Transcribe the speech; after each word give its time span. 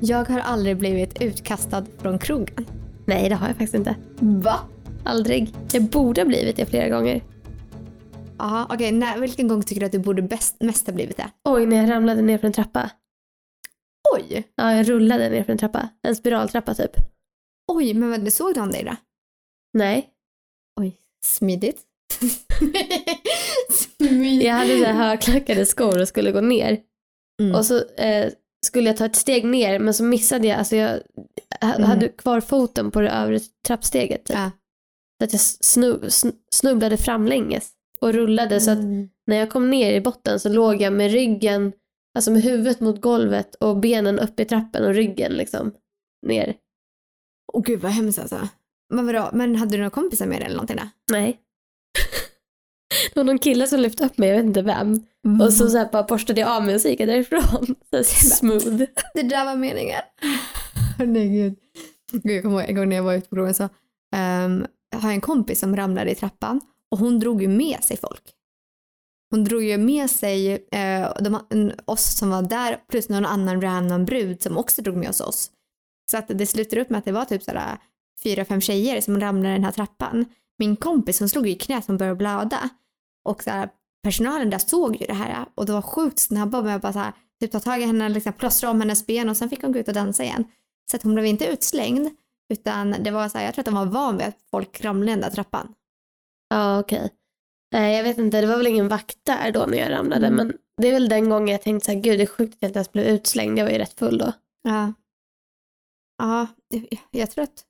Jag 0.00 0.24
har 0.28 0.40
aldrig 0.40 0.76
blivit 0.76 1.22
utkastad 1.22 1.86
från 1.98 2.18
krogen. 2.18 2.66
Nej, 3.06 3.28
det 3.28 3.34
har 3.34 3.46
jag 3.46 3.56
faktiskt 3.56 3.74
inte. 3.74 3.96
Va? 4.20 4.60
Aldrig. 5.04 5.54
Jag 5.72 5.82
borde 5.82 6.20
ha 6.20 6.26
blivit 6.26 6.56
det 6.56 6.66
flera 6.66 6.88
gånger. 6.88 7.22
Ja, 8.38 8.66
okej. 8.70 8.92
när- 8.92 9.18
vilken 9.18 9.48
gång 9.48 9.62
tycker 9.62 9.80
du 9.80 9.86
att 9.86 9.92
du 9.92 9.98
borde 9.98 10.22
bäst, 10.22 10.56
mest 10.60 10.86
ha 10.86 10.94
blivit 10.94 11.16
det? 11.16 11.30
Oj, 11.44 11.66
när 11.66 11.76
jag 11.76 11.90
ramlade 11.90 12.22
ner 12.22 12.38
för 12.38 12.46
en 12.46 12.52
trappa. 12.52 12.90
Oj! 14.16 14.48
Ja, 14.54 14.72
jag 14.74 14.88
rullade 14.88 15.30
ner 15.30 15.44
för 15.44 15.52
en 15.52 15.58
trappa. 15.58 15.88
En 16.02 16.16
spiraltrappa 16.16 16.74
typ. 16.74 16.90
Oj, 17.72 17.94
men 17.94 18.10
vad, 18.10 18.32
såg 18.32 18.56
någon 18.56 18.70
dig 18.70 18.84
då? 18.84 18.96
Nej. 19.72 20.08
Oj, 20.80 20.96
smidigt. 21.24 21.82
smidigt. 23.70 24.44
Jag 24.44 24.54
hade 24.54 24.78
så 24.78 24.84
högklackade 24.84 25.66
skor 25.66 26.00
och 26.00 26.08
skulle 26.08 26.32
gå 26.32 26.40
ner. 26.40 26.80
Mm. 27.42 27.54
Och 27.54 27.66
så 27.66 27.76
eh, 27.96 28.32
skulle 28.66 28.86
jag 28.88 28.96
ta 28.96 29.04
ett 29.06 29.16
steg 29.16 29.44
ner 29.44 29.78
men 29.78 29.94
så 29.94 30.04
missade 30.04 30.46
jag, 30.48 30.58
alltså 30.58 30.76
jag 30.76 31.00
Mm. 31.60 31.82
hade 31.82 32.08
kvar 32.08 32.40
foten 32.40 32.90
på 32.90 33.00
det 33.00 33.10
övre 33.10 33.40
trappsteget. 33.66 34.24
Typ. 34.24 34.36
Ja. 34.36 34.50
Så 35.20 35.24
att 35.24 35.32
jag 35.32 35.40
snu, 35.40 35.92
sn- 36.02 36.34
snubblade 36.52 36.96
framlänges 36.96 37.70
och 38.00 38.12
rullade 38.12 38.60
så 38.60 38.70
att 38.70 38.78
Mm. 38.78 39.08
när 39.26 39.36
jag 39.36 39.50
kom 39.50 39.70
ner 39.70 39.92
i 39.92 40.00
botten 40.00 40.40
så 40.40 40.48
låg 40.48 40.80
jag 40.82 40.92
med 40.92 41.10
ryggen, 41.10 41.72
alltså 42.14 42.30
med 42.30 42.42
huvudet 42.42 42.80
mot 42.80 43.00
golvet 43.00 43.54
och 43.54 43.76
benen 43.76 44.18
upp 44.18 44.40
i 44.40 44.44
trappen 44.44 44.84
och 44.84 44.94
ryggen 44.94 45.32
liksom 45.32 45.72
ner. 46.26 46.54
Åh 47.52 47.62
gud 47.62 47.80
vad 47.80 47.92
hemskt 47.92 48.18
alltså. 48.18 48.48
Men 48.94 49.06
vadå, 49.06 49.30
men 49.32 49.56
hade 49.56 49.70
du 49.70 49.76
några 49.78 49.90
kompisar 49.90 50.26
med 50.26 50.38
dig 50.40 50.46
eller 50.46 50.56
någonting 50.56 50.76
där? 50.76 50.88
Nej. 51.12 51.40
Var 53.18 53.24
någon 53.24 53.38
kille 53.38 53.66
som 53.66 53.80
lyfte 53.80 54.04
upp 54.04 54.18
mig, 54.18 54.28
jag 54.28 54.36
vet 54.36 54.46
inte 54.46 54.62
vem. 54.62 55.06
Och 55.40 55.52
så, 55.52 55.68
så 55.68 55.78
här 55.78 55.88
bara 55.92 56.02
borstade 56.02 56.40
jag 56.40 56.50
av 56.50 56.64
mig 56.64 56.74
och 56.74 56.80
så 56.80 56.88
gick 56.88 57.00
jag 57.00 57.08
därifrån. 57.08 57.74
Så 57.90 58.04
smooth. 58.04 58.82
Det 59.14 59.22
där 59.22 59.44
var 59.44 59.56
meningen. 59.56 60.02
Nej 60.98 61.28
gud. 61.28 61.54
Gud, 62.12 62.32
Jag 62.32 62.42
kommer 62.42 62.60
ihåg 62.60 62.70
en 62.70 62.76
gång 62.76 62.88
när 62.88 62.96
jag 62.96 63.02
var 63.02 63.14
ute 63.14 63.28
på 63.28 63.36
krogen 63.36 63.54
så 63.54 63.68
jag 64.90 64.98
har 64.98 65.10
en 65.10 65.20
kompis 65.20 65.60
som 65.60 65.76
ramlade 65.76 66.10
i 66.10 66.14
trappan 66.14 66.60
och 66.90 66.98
hon 66.98 67.20
drog 67.20 67.42
ju 67.42 67.48
med 67.48 67.84
sig 67.84 67.96
folk. 67.96 68.22
Hon 69.30 69.44
drog 69.44 69.62
ju 69.62 69.78
med 69.78 70.10
sig 70.10 70.52
eh, 70.52 71.12
de, 71.20 71.40
oss 71.84 72.18
som 72.18 72.30
var 72.30 72.42
där 72.42 72.80
plus 72.90 73.08
någon 73.08 73.26
annan 73.26 73.62
random 73.62 74.04
brud 74.04 74.42
som 74.42 74.56
också 74.56 74.82
drog 74.82 74.96
med 74.96 75.08
oss 75.08 75.20
oss. 75.20 75.50
Så 76.10 76.16
att 76.18 76.28
det 76.28 76.46
slutade 76.46 76.82
upp 76.82 76.90
med 76.90 76.98
att 76.98 77.04
det 77.04 77.12
var 77.12 77.24
typ 77.24 77.42
sådär 77.42 77.78
fyra, 78.22 78.44
fem 78.44 78.60
tjejer 78.60 79.00
som 79.00 79.20
ramlade 79.20 79.54
i 79.54 79.56
den 79.56 79.64
här 79.64 79.72
trappan. 79.72 80.24
Min 80.58 80.76
kompis 80.76 81.18
hon 81.20 81.28
slog 81.28 81.48
i 81.48 81.54
knät 81.54 81.84
som 81.84 81.96
började 81.96 82.16
blöda. 82.16 82.68
Och 83.28 83.42
så 83.42 83.50
här, 83.50 83.68
personalen 84.02 84.50
där 84.50 84.58
såg 84.58 84.96
ju 84.96 85.06
det 85.06 85.14
här 85.14 85.46
och 85.54 85.66
de 85.66 85.72
var 85.72 85.82
sjukt 85.82 86.18
snabba 86.18 86.62
med 86.62 86.76
att 86.76 86.82
bara 86.82 86.92
så 86.92 86.98
här, 86.98 87.12
typ 87.40 87.52
ta 87.52 87.60
tag 87.60 87.80
i 87.80 87.84
henne, 87.84 88.08
liksom 88.08 88.32
plåstra 88.32 88.70
om 88.70 88.80
hennes 88.80 89.06
ben 89.06 89.28
och 89.28 89.36
sen 89.36 89.48
fick 89.50 89.62
hon 89.62 89.72
gå 89.72 89.78
ut 89.78 89.88
och 89.88 89.94
dansa 89.94 90.24
igen. 90.24 90.44
Så 90.90 90.96
att 90.96 91.02
hon 91.02 91.14
blev 91.14 91.26
inte 91.26 91.46
utslängd 91.46 92.10
utan 92.54 92.96
det 93.00 93.10
var 93.10 93.28
så 93.28 93.38
här, 93.38 93.44
jag 93.44 93.54
tror 93.54 93.62
att 93.62 93.66
de 93.66 93.74
var 93.74 93.86
van 93.86 94.18
vid 94.18 94.26
att 94.26 94.38
folk 94.50 94.80
ramlade 94.80 95.12
den 95.12 95.20
där 95.20 95.30
trappan. 95.30 95.74
Ja, 96.48 96.80
okej. 96.80 97.10
Nej, 97.72 97.96
jag 97.96 98.04
vet 98.04 98.18
inte, 98.18 98.40
det 98.40 98.46
var 98.46 98.56
väl 98.56 98.66
ingen 98.66 98.88
vakt 98.88 99.18
där 99.22 99.52
då 99.52 99.66
när 99.66 99.78
jag 99.78 99.90
ramlade. 99.90 100.26
Mm. 100.26 100.36
Men 100.36 100.56
det 100.76 100.88
är 100.88 100.92
väl 100.92 101.08
den 101.08 101.28
gången 101.28 101.48
jag 101.48 101.62
tänkte 101.62 101.86
så 101.86 101.92
här, 101.92 102.00
gud 102.00 102.18
det 102.18 102.22
är 102.22 102.26
sjukt 102.26 102.54
att 102.54 102.62
jag 102.62 102.68
inte 102.68 102.78
ens 102.78 102.92
blev 102.92 103.06
utslängd. 103.06 103.58
Jag 103.58 103.64
var 103.64 103.72
ju 103.72 103.78
rätt 103.78 103.98
full 103.98 104.18
då. 104.18 104.32
Ja. 104.62 104.92
Ja, 106.18 106.46
jag 107.10 107.30
tror 107.30 107.44
att 107.44 107.64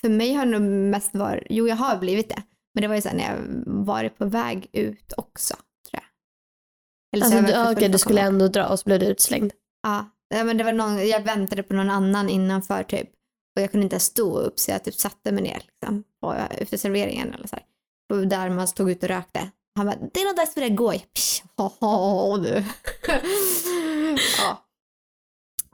för 0.00 0.08
mig 0.08 0.34
har 0.34 0.46
det 0.46 0.58
nog 0.58 0.62
mest 0.62 1.14
varit, 1.14 1.46
jo 1.50 1.68
jag 1.68 1.76
har 1.76 1.98
blivit 1.98 2.28
det, 2.28 2.42
men 2.74 2.82
det 2.82 2.88
var 2.88 2.94
ju 2.94 3.00
här 3.04 3.14
när 3.14 3.24
jag 3.30 3.38
varit 3.84 4.18
på 4.18 4.24
väg 4.26 4.68
ut 4.72 5.12
också, 5.16 5.54
tror 5.54 6.02
jag. 6.02 6.02
Eller 7.16 7.26
så 7.26 7.36
Alltså, 7.38 7.52
jag 7.52 7.76
du, 7.76 7.80
för 7.82 7.88
du 7.88 7.98
skulle 7.98 8.20
ändå 8.20 8.48
dra 8.48 8.68
och 8.68 8.78
så 8.78 8.84
blev 8.84 8.98
du 9.00 9.06
utslängd. 9.06 9.52
Ja, 9.82 10.06
men 10.30 10.56
det 10.56 10.64
var 10.64 10.72
någon, 10.72 11.08
jag 11.08 11.20
väntade 11.22 11.62
på 11.62 11.74
någon 11.74 11.90
annan 11.90 12.28
innanför 12.28 12.82
typ. 12.82 13.08
Och 13.56 13.62
jag 13.62 13.70
kunde 13.70 13.84
inte 13.84 14.00
stå 14.00 14.38
upp 14.38 14.58
så 14.58 14.70
jag 14.70 14.84
typ 14.84 14.94
satte 14.94 15.32
mig 15.32 15.42
ner 15.42 15.62
liksom, 15.80 16.04
på, 16.20 16.32
efter 16.50 16.76
serveringen 16.76 17.34
eller 17.34 17.46
så 17.46 17.56
här. 17.56 17.64
Och 18.12 18.26
där 18.26 18.50
man 18.50 18.68
stod 18.68 18.90
ute 18.90 19.06
och 19.06 19.10
rökte. 19.10 19.50
Han 19.76 19.86
bara, 19.86 19.96
det 20.12 20.20
är 20.20 20.24
nog 20.26 20.36
dags 20.36 20.54
för 20.54 20.60
dig 20.60 20.70
att 20.70 20.76
gå. 20.76 20.92
Psh, 20.92 21.42
ha, 21.56 21.72
ha, 21.80 22.36
du. 22.36 22.48
ja. 24.38 24.66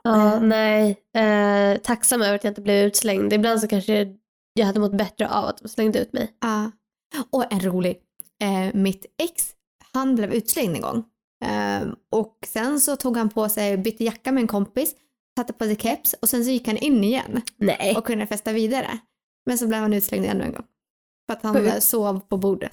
Ja, 0.03 0.35
Eh. 0.35 0.41
nej. 0.41 0.97
Eh, 1.17 1.79
tacksam 1.79 2.23
över 2.23 2.35
att 2.35 2.45
jag 2.45 2.51
inte 2.51 2.61
blev 2.61 2.87
utslängd. 2.87 3.33
Ibland 3.33 3.61
så 3.61 3.69
kanske 3.69 4.15
jag 4.53 4.67
hade 4.67 4.81
mått 4.81 4.99
bättre 4.99 5.29
av 5.29 5.45
att 5.45 5.59
de 5.59 5.69
slängde 5.69 5.99
ut 5.99 6.13
mig. 6.13 6.37
ja. 6.41 6.71
Och 7.31 7.53
en 7.53 7.61
rolig. 7.61 7.99
Eh, 8.43 8.75
mitt 8.75 9.07
ex, 9.23 9.53
han 9.93 10.15
blev 10.15 10.33
utslängd 10.35 10.77
en 10.77 10.83
gång. 10.83 11.05
Eh, 11.45 11.89
och 12.11 12.39
sen 12.47 12.81
så 12.81 12.97
tog 12.97 13.17
han 13.17 13.29
på 13.29 13.49
sig, 13.49 13.77
bytte 13.77 14.05
jacka 14.05 14.33
med 14.33 14.41
en 14.41 14.47
kompis, 14.49 14.95
satte 15.39 15.53
på 15.53 15.65
sig 15.65 15.77
keps 15.77 16.13
och 16.23 16.29
sen 16.29 16.45
så 16.45 16.51
gick 16.51 16.67
han 16.67 16.77
in 16.77 17.05
igen. 17.05 17.43
Nej. 17.57 17.97
och 17.97 18.07
kunde 18.07 18.27
festa 18.27 18.53
vidare. 18.53 18.99
Men 19.47 19.59
så 19.59 19.67
blev 19.67 19.81
han 19.81 19.95
utslängd 19.95 20.27
ännu 20.27 20.45
en 20.45 20.53
gång. 20.53 20.65
För 21.27 21.33
att 21.37 21.43
han 21.43 21.55
Sjukt. 21.55 21.83
sov 21.83 22.21
på 22.21 22.37
bordet. 22.37 22.73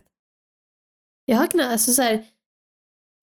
Jag 1.26 1.38
har 1.38 1.48
kunnat, 1.48 1.72
alltså 1.72 1.94
så 1.94 2.02
här, 2.02 2.26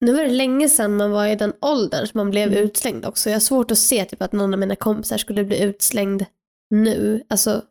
nu 0.05 0.13
var 0.13 0.23
det 0.23 0.29
länge 0.31 0.69
sedan 0.69 0.97
man 0.97 1.11
var 1.11 1.27
i 1.27 1.35
den 1.35 1.53
åldern 1.61 2.07
som 2.07 2.17
man 2.17 2.29
blev 2.29 2.47
Mm. 2.51 2.63
utslängd 2.63 3.05
också. 3.05 3.29
Jag 3.29 3.35
har 3.35 3.39
svårt 3.41 3.71
att 3.71 3.77
se 3.77 4.05
typ 4.05 4.21
att 4.21 4.31
någon 4.31 4.53
av 4.53 4.59
mina 4.59 4.75
kompisar 4.75 5.17
skulle 5.17 5.43
bli 5.43 5.63
utslängd 5.63 6.25
nu. 6.69 7.23
Alltså, 7.29 7.61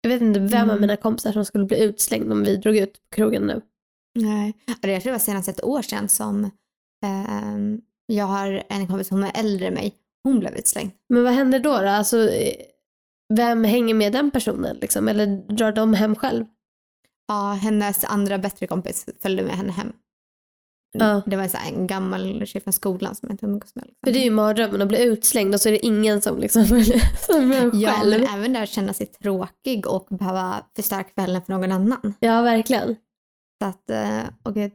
jag 0.00 0.10
vet 0.10 0.22
inte 0.22 0.40
vem 0.40 0.62
av 0.62 0.68
Mm. 0.76 0.80
mina 0.80 0.96
kompisar 0.96 1.32
som 1.32 1.44
skulle 1.44 1.64
bli 1.64 1.82
utslängd 1.84 2.32
om 2.32 2.42
vi 2.44 2.56
drog 2.56 2.76
ut 2.76 2.92
på 2.92 3.16
krogen 3.16 3.42
nu. 3.46 3.60
Nej. 4.14 4.54
Eller 4.82 4.92
Jag 4.92 5.02
tror 5.02 5.10
det 5.12 5.18
var 5.18 5.24
senast 5.24 5.48
ett 5.48 5.64
år 5.64 5.82
sedan 5.82 6.08
som 6.08 6.50
ehm, 7.06 7.80
jag 8.06 8.24
har 8.24 8.62
en 8.68 8.86
kompis 8.86 9.08
som 9.08 9.22
är 9.24 9.32
äldre 9.34 9.66
än 9.66 9.74
mig. 9.74 9.94
Hon 10.24 10.40
blev 10.40 10.54
utslängd. 10.56 10.90
Men 11.08 11.24
vad 11.24 11.32
händer 11.32 11.58
då? 11.60 11.70
då? 11.78 11.88
Alltså, 11.88 12.28
eh, 12.30 12.54
vem 13.34 13.64
hänger 13.64 13.94
med 13.94 14.12
den 14.12 14.30
personen 14.30 14.76
liksom? 14.76 15.08
Eller 15.08 15.26
drar 15.54 15.72
de 15.72 15.94
hem 15.94 16.14
själv? 16.16 16.44
Ja, 17.28 17.52
hennes 17.62 18.04
andra 18.04 18.38
bättre 18.38 18.66
kompis 18.66 19.06
följde 19.22 19.42
med 19.42 19.52
henne 19.56 19.72
hem. 19.72 19.92
Ja. 21.00 21.22
Det 21.26 21.36
var 21.36 21.48
så 21.48 21.58
en 21.68 21.86
gammal 21.86 22.46
tjej 22.46 22.62
från 22.62 22.72
skolan 22.72 23.14
som 23.14 23.26
jag 23.28 23.34
inte 23.34 23.46
umgås 23.46 23.74
med. 23.74 23.84
Liksom. 23.84 23.98
För 24.06 24.12
det 24.12 24.18
är 24.18 24.24
ju 24.24 24.30
mardrömmen 24.30 24.82
att 24.82 24.88
bli 24.88 25.02
utslängd 25.04 25.54
och 25.54 25.60
så 25.60 25.68
är 25.68 25.72
det 25.72 25.86
ingen 25.86 26.22
som 26.22 26.38
liksom 26.38 26.64
som 27.26 27.52
är 27.52 27.70
Ja, 27.74 27.92
själv. 27.92 28.10
men 28.20 28.28
även 28.38 28.52
där 28.52 28.66
känna 28.66 28.92
sig 28.92 29.06
tråkig 29.06 29.86
och 29.86 30.06
behöva 30.10 30.64
förstöra 30.76 31.04
kvällen 31.04 31.42
för 31.42 31.52
någon 31.52 31.72
annan. 31.72 32.14
Ja, 32.20 32.42
verkligen. 32.42 32.96
Så 33.62 33.68
att, 33.68 33.90
eh, 33.90 34.20
och 34.42 34.54
gud. 34.54 34.72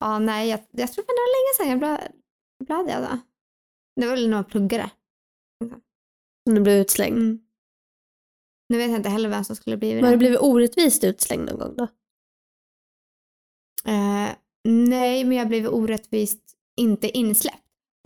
Ja, 0.00 0.18
nej, 0.18 0.48
jag, 0.48 0.60
jag 0.70 0.92
tror 0.92 1.02
att 1.02 1.08
det 1.08 1.12
var 1.12 1.32
länge 1.36 1.54
sedan 1.56 1.68
jag 1.70 1.78
blev, 1.78 2.86
det. 2.86 3.06
Då. 3.08 3.18
Det 4.00 4.06
var 4.06 4.14
väl 4.14 4.28
när 4.28 4.36
man 4.36 4.44
pluggade. 4.44 4.90
Som 6.46 6.54
du 6.54 6.60
blev 6.60 6.76
utslängd. 6.76 7.16
Mm. 7.16 7.40
Nu 8.68 8.78
vet 8.78 8.90
jag 8.90 8.98
inte 8.98 9.08
heller 9.08 9.28
vem 9.28 9.44
som 9.44 9.56
skulle 9.56 9.76
bli 9.76 9.94
Har 9.94 10.02
det. 10.02 10.10
du 10.10 10.16
blivit 10.16 10.38
orättvist 10.40 11.04
utslängd 11.04 11.46
någon 11.50 11.58
gång 11.58 11.74
då? 11.76 11.88
Nej, 14.92 15.24
men 15.24 15.38
jag 15.38 15.48
blev 15.48 15.66
orättvist 15.66 16.40
inte 16.76 17.18
insläppt. 17.18 17.56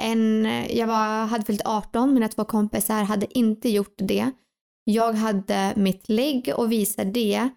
En, 0.02 0.44
jag 0.70 0.86
var, 0.86 1.26
hade 1.26 1.44
fyllt 1.44 1.62
18, 1.64 2.14
mina 2.14 2.28
två 2.28 2.44
kompisar 2.44 3.02
hade 3.02 3.38
inte 3.38 3.68
gjort 3.68 3.94
det. 3.98 4.30
Jag 4.84 5.12
hade 5.12 5.72
mitt 5.76 6.08
lägg 6.08 6.52
och 6.56 6.72
visade 6.72 7.10
det. 7.10 7.48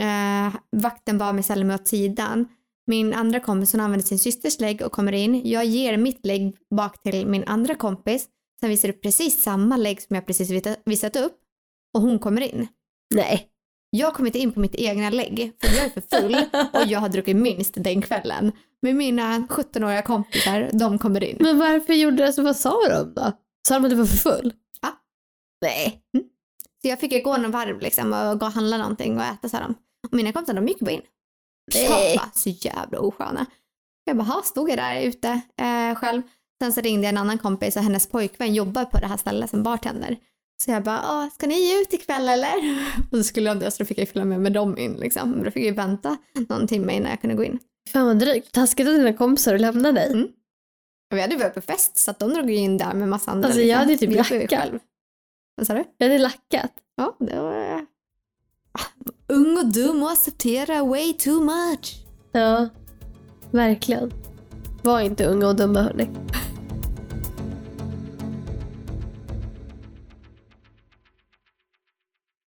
Eh, 0.00 0.54
vakten 0.70 1.18
bad 1.18 1.34
mig 1.34 1.44
ställa 1.44 1.64
mig 1.64 1.74
åt 1.74 1.88
sidan. 1.88 2.48
Min 2.86 3.14
andra 3.14 3.40
kompis 3.40 3.72
hon 3.72 3.80
använder 3.80 4.06
sin 4.06 4.18
systers 4.18 4.60
lägg 4.60 4.82
och 4.82 4.92
kommer 4.92 5.12
in. 5.12 5.42
Jag 5.44 5.64
ger 5.64 5.96
mitt 5.96 6.26
lägg 6.26 6.56
bak 6.76 7.02
till 7.02 7.26
min 7.26 7.44
andra 7.44 7.74
kompis. 7.74 8.28
Sen 8.60 8.70
visar 8.70 8.88
du 8.88 8.92
precis 8.92 9.42
samma 9.42 9.76
lägg 9.76 10.02
som 10.02 10.14
jag 10.14 10.26
precis 10.26 10.50
visat 10.84 11.16
upp. 11.16 11.38
Och 11.94 12.02
hon 12.02 12.18
kommer 12.18 12.40
in. 12.40 12.66
Nej. 13.14 13.48
Jag 13.96 14.14
kom 14.14 14.26
inte 14.26 14.38
in 14.38 14.52
på 14.52 14.60
mitt 14.60 14.74
egna 14.74 15.10
lägg 15.10 15.52
för 15.60 15.76
jag 15.76 15.84
är 15.84 15.90
för 15.90 16.00
full 16.20 16.36
och 16.72 16.86
jag 16.86 17.00
har 17.00 17.08
druckit 17.08 17.36
minst 17.36 17.74
den 17.76 18.02
kvällen. 18.02 18.52
Men 18.82 18.96
mina 18.96 19.38
17-åriga 19.38 20.02
kompisar, 20.02 20.70
de 20.72 20.98
kommer 20.98 21.24
in. 21.24 21.36
Men 21.40 21.58
varför 21.58 21.92
gjorde 21.94 22.16
det 22.26 22.32
så? 22.32 22.42
Vad 22.42 22.56
sa 22.56 22.88
de 22.88 23.14
då? 23.14 23.32
Sa 23.68 23.74
de 23.74 23.84
att 23.84 23.90
du 23.90 23.96
var 23.96 24.06
för 24.06 24.16
full? 24.16 24.52
Ja. 24.82 24.88
Nej. 25.62 26.02
Så 26.82 26.88
jag 26.88 27.00
fick 27.00 27.12
ju 27.12 27.20
gå 27.22 27.34
en 27.34 27.50
varv 27.50 27.80
liksom 27.80 28.12
och 28.12 28.40
gå 28.40 28.46
och 28.46 28.52
handla 28.52 28.78
någonting 28.78 29.16
och 29.18 29.24
äta 29.24 29.48
sa 29.48 29.58
de. 29.60 29.74
Och 30.08 30.14
mina 30.14 30.32
kompisar 30.32 30.54
de 30.54 30.68
gick 30.68 30.80
bara 30.80 30.90
in. 30.90 31.02
Nej. 31.74 32.16
Bara, 32.16 32.30
så 32.34 32.48
jävla 32.50 32.98
osköna. 32.98 33.46
Jag 34.04 34.16
bara, 34.16 34.24
"Ha, 34.24 34.42
stod 34.42 34.70
jag 34.70 34.78
där 34.78 35.00
ute 35.00 35.28
eh, 35.60 35.94
själv. 35.94 36.22
Sen 36.62 36.72
så 36.72 36.80
ringde 36.80 37.04
jag 37.06 37.12
en 37.12 37.18
annan 37.18 37.38
kompis 37.38 37.76
och 37.76 37.82
hennes 37.82 38.08
pojkvän 38.08 38.54
jobbar 38.54 38.84
på 38.84 38.98
det 38.98 39.06
här 39.06 39.16
stället 39.16 39.50
som 39.50 39.62
bartender. 39.62 40.16
Så 40.64 40.70
jag 40.70 40.82
bara, 40.82 41.00
"Åh, 41.10 41.28
ska 41.34 41.46
ni 41.46 41.80
ut 41.80 41.92
ikväll 41.92 42.28
eller? 42.28 42.54
Och 43.10 43.16
så 43.18 43.22
skulle 43.24 43.46
jag 43.46 43.56
inte, 43.56 43.70
så 43.70 43.82
då 43.82 43.86
fick 43.86 43.98
jag 43.98 44.08
följa 44.08 44.24
med 44.24 44.40
med 44.40 44.52
dem 44.52 44.78
in 44.78 44.92
liksom. 44.94 45.30
Men 45.30 45.44
då 45.44 45.50
fick 45.50 45.62
jag 45.62 45.68
ju 45.70 45.74
vänta 45.74 46.16
någon 46.48 46.66
timme 46.66 46.92
innan 46.96 47.10
jag 47.10 47.20
kunde 47.20 47.36
gå 47.36 47.44
in. 47.44 47.58
Fan 47.92 48.06
vad 48.06 48.18
drygt. 48.18 48.52
Taskigt 48.52 48.88
av 48.88 48.94
dina 48.94 49.12
kompisar 49.12 49.54
att 49.54 49.60
lämna 49.60 49.92
dig. 49.92 50.06
Mm. 50.12 50.28
Och 51.10 51.16
vi 51.16 51.20
hade 51.20 51.36
varit 51.36 51.54
på 51.54 51.60
fest 51.60 51.98
så 51.98 52.10
att 52.10 52.18
de 52.18 52.34
drog 52.34 52.50
ju 52.50 52.56
in 52.56 52.78
där 52.78 52.94
med 52.94 53.08
massa 53.08 53.30
andra. 53.30 53.46
Alltså, 53.46 53.62
jag 53.62 53.78
hade 53.78 53.96
typ 53.96 54.10
Vi 54.10 54.16
var 54.16 54.26
ju 54.32 54.40
lackat. 54.40 54.60
själv. 54.60 54.78
Vad 55.56 55.66
sa 55.66 55.74
du? 55.74 55.84
Jag 55.98 56.06
hade 56.06 56.18
lackat. 56.18 56.72
Ja, 56.96 57.16
det 57.20 57.40
var... 57.40 57.86
Ah, 58.72 58.80
Ung 59.28 59.58
och 59.58 59.66
dum 59.66 60.02
och 60.02 60.10
acceptera 60.10 60.84
way 60.84 61.12
too 61.12 61.40
much. 61.44 61.96
Ja. 62.32 62.68
Verkligen. 63.50 64.12
Var 64.82 65.00
inte 65.00 65.24
unga 65.26 65.48
och 65.48 65.56
dumma 65.56 65.82
hörni. 65.82 66.08